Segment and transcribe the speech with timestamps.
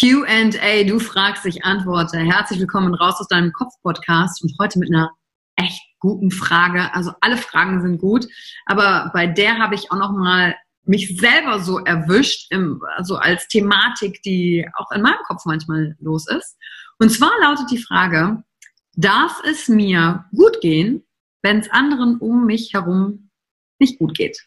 [0.00, 2.16] QA, du fragst, ich antworte.
[2.16, 5.10] Herzlich willkommen raus aus deinem Kopf-Podcast und heute mit einer
[5.56, 6.94] echt guten Frage.
[6.94, 8.26] Also alle Fragen sind gut,
[8.64, 13.46] aber bei der habe ich auch noch mal mich selber so erwischt, im, also als
[13.48, 16.56] Thematik, die auch in meinem Kopf manchmal los ist.
[16.98, 18.42] Und zwar lautet die Frage,
[18.96, 21.04] darf es mir gut gehen,
[21.42, 23.28] wenn es anderen um mich herum
[23.78, 24.46] nicht gut geht?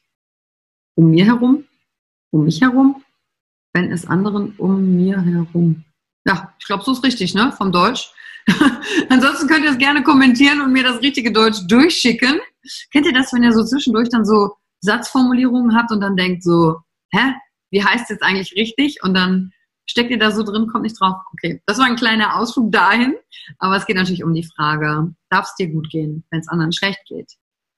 [0.95, 1.65] Um mir herum?
[2.31, 3.03] Um mich herum?
[3.73, 5.83] Wenn es anderen um mir herum.
[6.25, 7.51] Ja, ich glaube, so ist richtig, ne?
[7.57, 8.11] Vom Deutsch.
[9.09, 12.39] Ansonsten könnt ihr es gerne kommentieren und mir das richtige Deutsch durchschicken.
[12.91, 16.77] Kennt ihr das, wenn ihr so zwischendurch dann so Satzformulierungen habt und dann denkt so,
[17.11, 17.33] hä,
[17.71, 19.01] wie heißt es jetzt eigentlich richtig?
[19.03, 19.51] Und dann
[19.85, 21.15] steckt ihr da so drin, kommt nicht drauf.
[21.33, 23.15] Okay, das war ein kleiner Ausflug dahin.
[23.59, 26.73] Aber es geht natürlich um die Frage, darf es dir gut gehen, wenn es anderen
[26.73, 27.33] schlecht geht?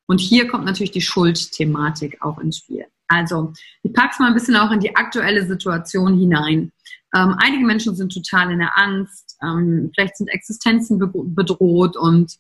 [0.08, 2.86] Und hier kommt natürlich die Schuldthematik auch ins Spiel.
[3.08, 6.72] Also, ich packe es mal ein bisschen auch in die aktuelle Situation hinein.
[7.16, 12.38] Ähm, einige Menschen sind total in der Angst, ähm, vielleicht sind Existenzen bedroht und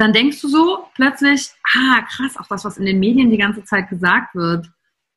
[0.00, 3.64] dann denkst du so plötzlich, ah, krass, auch das, was in den Medien die ganze
[3.64, 4.66] Zeit gesagt wird.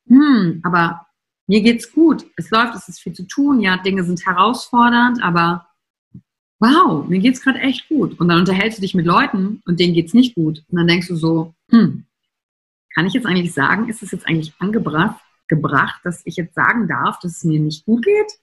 [0.07, 1.05] Hm, aber
[1.47, 2.25] mir geht's gut.
[2.35, 3.61] Es läuft, es ist viel zu tun.
[3.61, 5.67] Ja, Dinge sind herausfordernd, aber
[6.59, 8.19] wow, mir geht's gerade echt gut.
[8.19, 10.63] Und dann unterhältst du dich mit Leuten und denen geht's nicht gut.
[10.69, 12.05] Und dann denkst du so, hm,
[12.93, 16.87] kann ich jetzt eigentlich sagen, ist es jetzt eigentlich angebracht, gebracht, dass ich jetzt sagen
[16.87, 18.33] darf, dass es mir nicht gut geht?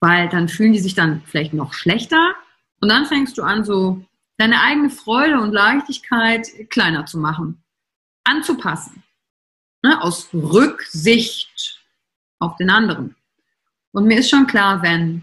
[0.00, 2.34] Weil dann fühlen die sich dann vielleicht noch schlechter
[2.80, 4.04] und dann fängst du an, so
[4.36, 7.62] deine eigene Freude und Leichtigkeit kleiner zu machen,
[8.24, 9.02] anzupassen,
[9.82, 10.02] ne?
[10.02, 11.82] aus Rücksicht
[12.38, 13.14] auf den anderen.
[13.92, 15.22] Und mir ist schon klar, wenn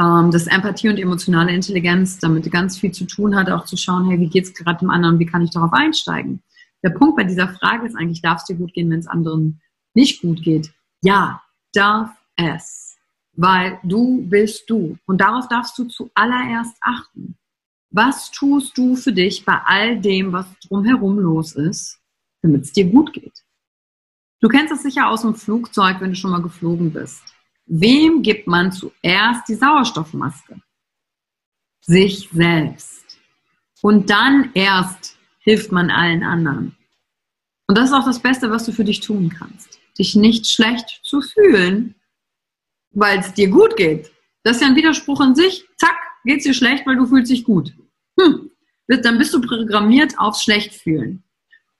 [0.00, 4.08] ähm, dass Empathie und emotionale Intelligenz damit ganz viel zu tun hat, auch zu schauen,
[4.08, 6.42] hey, wie geht es gerade dem anderen, wie kann ich darauf einsteigen?
[6.82, 9.60] Der Punkt bei dieser Frage ist eigentlich, darf es dir gut gehen, wenn es anderen
[9.94, 10.72] nicht gut geht?
[11.02, 11.42] Ja,
[11.72, 12.96] darf es,
[13.36, 17.36] weil du bist du und darauf darfst du zuallererst achten.
[17.90, 22.00] Was tust du für dich bei all dem, was drumherum los ist,
[22.42, 23.44] damit es dir gut geht?
[24.40, 27.33] Du kennst es sicher aus dem Flugzeug, wenn du schon mal geflogen bist.
[27.66, 30.60] Wem gibt man zuerst die Sauerstoffmaske?
[31.80, 33.18] Sich selbst.
[33.82, 36.76] Und dann erst hilft man allen anderen.
[37.66, 39.78] Und das ist auch das Beste, was du für dich tun kannst.
[39.98, 41.94] Dich nicht schlecht zu fühlen,
[42.90, 44.10] weil es dir gut geht.
[44.42, 45.64] Das ist ja ein Widerspruch in sich.
[45.76, 47.72] Zack, geht es dir schlecht, weil du fühlst dich gut.
[48.18, 48.50] Hm.
[48.86, 51.22] Dann bist du programmiert aufs Schlechtfühlen.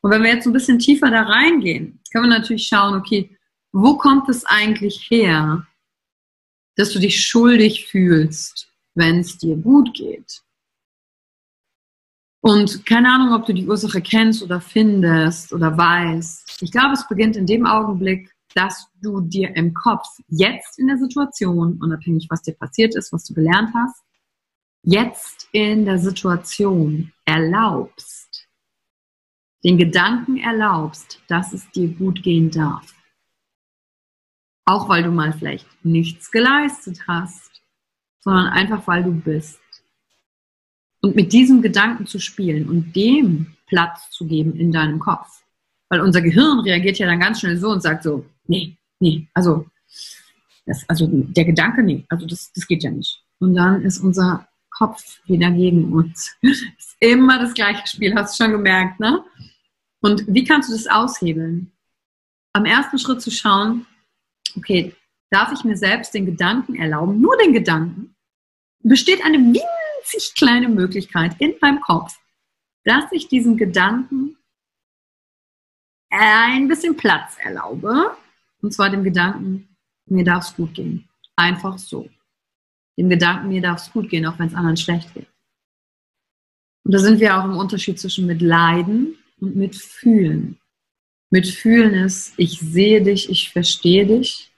[0.00, 3.36] Und wenn wir jetzt ein bisschen tiefer da reingehen, können wir natürlich schauen, okay,
[3.72, 5.66] wo kommt es eigentlich her,
[6.76, 10.42] dass du dich schuldig fühlst, wenn es dir gut geht?
[12.40, 16.62] Und keine Ahnung, ob du die Ursache kennst oder findest oder weißt.
[16.62, 20.98] Ich glaube, es beginnt in dem Augenblick, dass du dir im Kopf jetzt in der
[20.98, 24.02] Situation, unabhängig was dir passiert ist, was du gelernt hast,
[24.82, 28.46] jetzt in der Situation erlaubst,
[29.64, 32.94] den Gedanken erlaubst, dass es dir gut gehen darf.
[34.64, 37.50] Auch weil du mal vielleicht nichts geleistet hast,
[38.20, 39.60] sondern einfach weil du bist.
[41.02, 45.42] Und mit diesem Gedanken zu spielen und dem Platz zu geben in deinem Kopf.
[45.90, 49.66] Weil unser Gehirn reagiert ja dann ganz schnell so und sagt so, nee, nee, also,
[50.64, 53.22] das, also der Gedanke, nee, also das, das geht ja nicht.
[53.38, 56.34] Und dann ist unser Kopf wieder gegen uns.
[56.42, 59.24] Ist immer das gleiche Spiel, hast du schon gemerkt, ne?
[60.00, 61.70] Und wie kannst du das aushebeln?
[62.52, 63.86] Am ersten Schritt zu schauen,
[64.56, 64.94] okay,
[65.30, 68.14] darf ich mir selbst den Gedanken erlauben, nur den Gedanken,
[68.80, 72.16] besteht eine winzig kleine Möglichkeit in meinem Kopf,
[72.84, 74.36] dass ich diesen Gedanken
[76.10, 78.16] ein bisschen Platz erlaube.
[78.60, 81.08] Und zwar dem Gedanken, mir darf es gut gehen.
[81.36, 82.08] Einfach so.
[82.96, 85.26] Dem Gedanken, mir darf es gut gehen, auch wenn es anderen schlecht geht.
[86.84, 90.60] Und da sind wir auch im Unterschied zwischen mit Leiden und mit Fühlen.
[91.34, 94.52] Mit Fühlen ist, ich sehe dich, ich verstehe dich,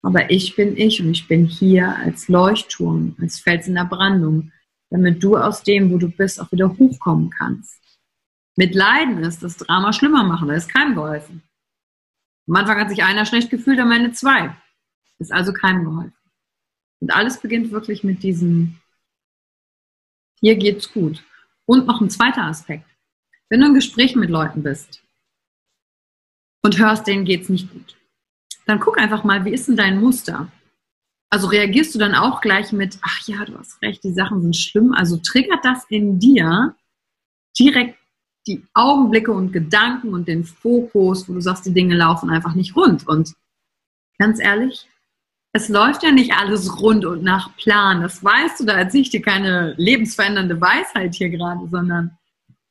[0.00, 4.52] aber ich bin ich und ich bin hier als Leuchtturm, als Fels in der Brandung,
[4.90, 7.82] damit du aus dem, wo du bist, auch wieder hochkommen kannst.
[8.54, 11.42] Mit Leiden ist das Drama schlimmer machen, da ist keinem geholfen.
[12.46, 14.54] Am Anfang hat sich einer schlecht gefühlt, am Ende zwei.
[15.18, 16.30] Ist also keinem geholfen.
[17.00, 18.78] Und alles beginnt wirklich mit diesem,
[20.38, 21.24] hier geht's gut.
[21.66, 22.88] Und noch ein zweiter Aspekt.
[23.48, 25.02] Wenn du in Gesprächen mit Leuten bist
[26.68, 27.96] und hörst, denen geht's nicht gut,
[28.66, 30.52] dann guck einfach mal, wie ist denn dein Muster?
[31.30, 34.54] Also reagierst du dann auch gleich mit, ach ja, du hast recht, die Sachen sind
[34.54, 34.92] schlimm.
[34.92, 36.74] Also triggert das in dir
[37.58, 37.98] direkt
[38.46, 42.76] die Augenblicke und Gedanken und den Fokus, wo du sagst, die Dinge laufen einfach nicht
[42.76, 43.08] rund.
[43.08, 43.32] Und
[44.18, 44.86] ganz ehrlich,
[45.54, 48.02] es läuft ja nicht alles rund und nach Plan.
[48.02, 52.18] Das weißt du, da erzähle ich dir keine lebensverändernde Weisheit hier gerade, sondern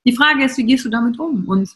[0.06, 1.48] die Frage ist, wie gehst du damit um?
[1.48, 1.76] Und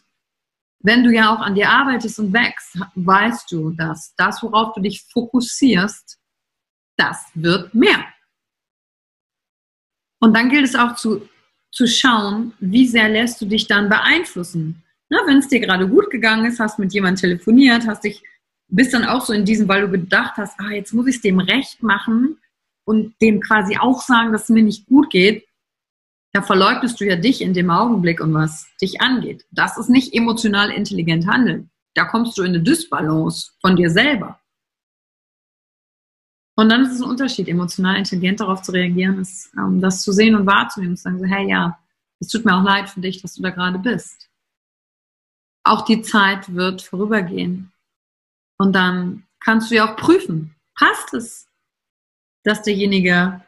[0.82, 4.80] wenn du ja auch an dir arbeitest und wächst, weißt du, dass das, worauf du
[4.80, 6.18] dich fokussierst,
[6.96, 8.04] das wird mehr.
[10.20, 11.28] Und dann gilt es auch zu,
[11.72, 14.82] zu schauen, wie sehr lässt du dich dann beeinflussen.
[15.08, 18.22] Wenn es dir gerade gut gegangen ist, hast mit jemandem telefoniert, hast dich,
[18.68, 21.22] bist dann auch so in diesem, weil du gedacht hast, ah, jetzt muss ich es
[21.22, 22.38] dem recht machen
[22.84, 25.46] und dem quasi auch sagen, dass es mir nicht gut geht,
[26.32, 29.44] da verleugnest du ja dich in dem Augenblick und was dich angeht.
[29.50, 31.70] Das ist nicht emotional intelligent handeln.
[31.94, 34.40] Da kommst du in eine Dysbalance von dir selber.
[36.54, 40.12] Und dann ist es ein Unterschied, emotional intelligent darauf zu reagieren, ist, ähm, das zu
[40.12, 41.78] sehen und wahrzunehmen, zu sagen so, hey, ja,
[42.20, 44.30] es tut mir auch leid für dich, dass du da gerade bist.
[45.64, 47.72] Auch die Zeit wird vorübergehen.
[48.58, 51.48] Und dann kannst du ja auch prüfen, passt es,
[52.44, 53.40] dass derjenige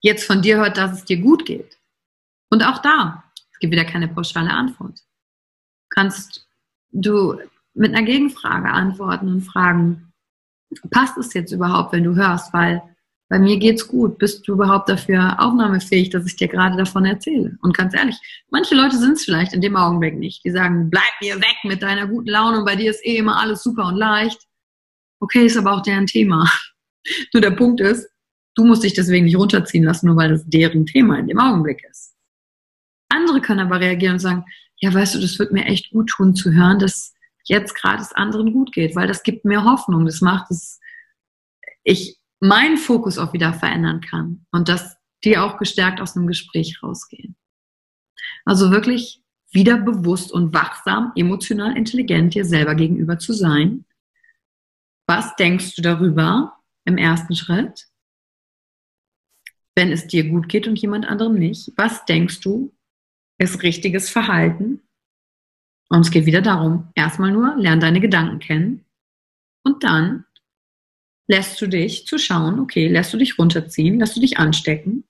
[0.00, 1.78] jetzt von dir hört, dass es dir gut geht.
[2.50, 5.00] Und auch da, es gibt wieder keine pauschale Antwort.
[5.90, 6.46] Kannst
[6.90, 7.38] du
[7.74, 10.12] mit einer Gegenfrage antworten und fragen,
[10.90, 12.82] passt es jetzt überhaupt, wenn du hörst, weil
[13.28, 14.18] bei mir geht's gut.
[14.18, 17.58] Bist du überhaupt dafür aufnahmefähig, dass ich dir gerade davon erzähle?
[17.60, 18.16] Und ganz ehrlich,
[18.50, 20.44] manche Leute sind es vielleicht in dem Augenblick nicht.
[20.44, 23.38] Die sagen, bleib mir weg mit deiner guten Laune und bei dir ist eh immer
[23.38, 24.40] alles super und leicht.
[25.20, 26.50] Okay, ist aber auch deren Thema.
[27.34, 28.08] nur der Punkt ist,
[28.58, 31.84] du musst dich deswegen nicht runterziehen lassen, nur weil das deren Thema in dem Augenblick
[31.88, 32.16] ist.
[33.08, 34.44] Andere können aber reagieren und sagen,
[34.78, 38.12] ja, weißt du, das wird mir echt gut tun zu hören, dass jetzt gerade es
[38.12, 40.04] anderen gut geht, weil das gibt mir Hoffnung.
[40.04, 40.80] Das macht es,
[41.84, 46.82] ich meinen Fokus auch wieder verändern kann und dass die auch gestärkt aus einem Gespräch
[46.82, 47.36] rausgehen.
[48.44, 53.84] Also wirklich wieder bewusst und wachsam, emotional intelligent dir selber gegenüber zu sein.
[55.06, 57.87] Was denkst du darüber im ersten Schritt?
[59.78, 62.74] Wenn es dir gut geht und jemand anderem nicht, was denkst du
[63.40, 64.80] ist richtiges Verhalten?
[65.88, 68.84] Und es geht wieder darum, erstmal nur, lern deine Gedanken kennen
[69.62, 70.24] und dann
[71.30, 75.04] lässt du dich zu schauen, okay, lässt du dich runterziehen, lässt du dich anstecken,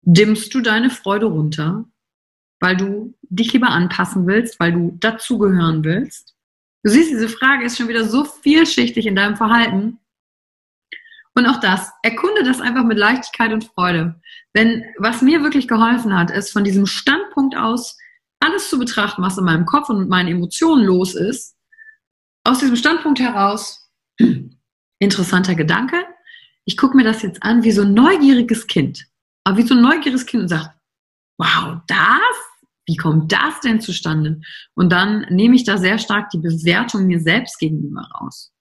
[0.00, 1.84] dimmst du deine Freude runter,
[2.60, 6.34] weil du dich lieber anpassen willst, weil du dazugehören willst.
[6.82, 9.98] Du siehst, diese Frage ist schon wieder so vielschichtig in deinem Verhalten.
[11.38, 14.20] Und auch das, erkunde das einfach mit Leichtigkeit und Freude.
[14.54, 17.96] Wenn, was mir wirklich geholfen hat, ist von diesem Standpunkt aus,
[18.40, 21.56] alles zu betrachten, was in meinem Kopf und mit meinen Emotionen los ist,
[22.42, 23.88] aus diesem Standpunkt heraus,
[24.98, 26.04] interessanter Gedanke,
[26.64, 29.06] ich gucke mir das jetzt an wie so ein neugieriges Kind.
[29.44, 30.70] Aber wie so ein neugieriges Kind und sagt,
[31.38, 32.36] wow, das?
[32.84, 34.40] Wie kommt das denn zustande?
[34.74, 38.52] Und dann nehme ich da sehr stark die Bewertung mir selbst gegenüber raus.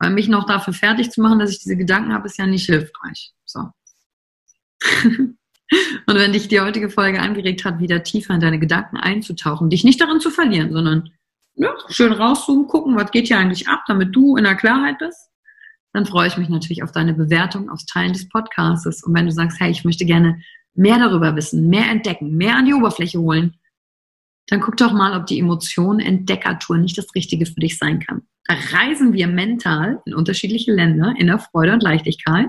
[0.00, 2.66] Weil mich noch dafür fertig zu machen, dass ich diese Gedanken habe, ist ja nicht
[2.66, 3.32] hilfreich.
[3.44, 3.68] So.
[4.90, 5.36] und
[6.06, 10.00] wenn dich die heutige Folge angeregt hat, wieder tiefer in deine Gedanken einzutauchen, dich nicht
[10.00, 11.10] darin zu verlieren, sondern
[11.54, 15.28] ja, schön rauszoomen, gucken, was geht hier eigentlich ab, damit du in der Klarheit bist,
[15.92, 19.04] dann freue ich mich natürlich auf deine Bewertung, aufs Teilen des Podcasts.
[19.04, 20.40] Und wenn du sagst, hey, ich möchte gerne
[20.74, 23.56] mehr darüber wissen, mehr entdecken, mehr an die Oberfläche holen,
[24.46, 28.22] dann guck doch mal, ob die Emotion Entdeckertour nicht das Richtige für dich sein kann.
[28.50, 32.48] Reisen wir mental in unterschiedliche Länder in der Freude und Leichtigkeit.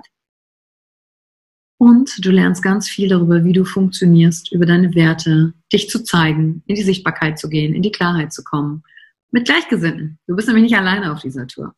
[1.78, 6.64] Und du lernst ganz viel darüber, wie du funktionierst, über deine Werte, dich zu zeigen,
[6.68, 8.84] in die Sichtbarkeit zu gehen, in die Klarheit zu kommen.
[9.32, 10.20] Mit Gleichgesinnten.
[10.28, 11.74] Du bist nämlich nicht alleine auf dieser Tour.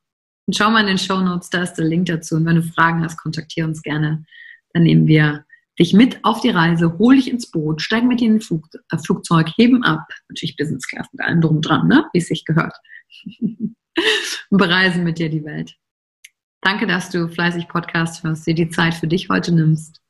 [0.46, 2.36] Und schau mal in den Show Notes, da ist der Link dazu.
[2.36, 4.26] Und wenn du Fragen hast, kontaktiere uns gerne.
[4.74, 5.46] Dann nehmen wir
[5.80, 8.68] dich mit auf die Reise, hol dich ins Boot, steigen mit dir in ein Flug,
[8.92, 10.06] äh, Flugzeug, heben ab.
[10.30, 12.06] Natürlich Business Class mit allem drum dran, ne?
[12.14, 12.76] wie es sich gehört.
[14.50, 15.76] und bereisen mit dir die Welt.
[16.62, 20.02] Danke, dass du fleißig Podcast hörst, dir die Zeit für dich heute nimmst.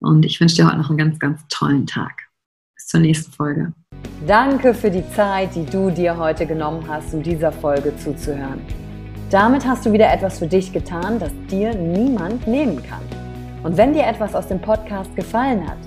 [0.00, 2.28] Und ich wünsche dir heute noch einen ganz, ganz tollen Tag.
[2.74, 3.72] Bis zur nächsten Folge.
[4.26, 8.60] Danke für die Zeit, die du dir heute genommen hast, um dieser Folge zuzuhören.
[9.30, 13.02] Damit hast du wieder etwas für dich getan, das dir niemand nehmen kann.
[13.62, 15.78] Und wenn dir etwas aus dem Podcast gefallen hat,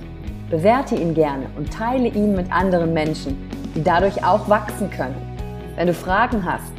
[0.50, 3.38] bewerte ihn gerne und teile ihn mit anderen Menschen,
[3.76, 5.16] die dadurch auch wachsen können.
[5.76, 6.79] Wenn du Fragen hast